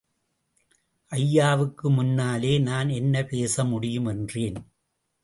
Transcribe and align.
ஐயாவுக்கு 1.11 1.89
முன்னாலே 1.89 2.59
நான் 2.59 2.89
என்ன 2.89 3.23
பேச 3.23 3.65
முடியும்? 3.65 4.05
என்றேன். 4.05 4.71